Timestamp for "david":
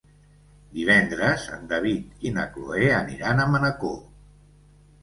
1.75-2.27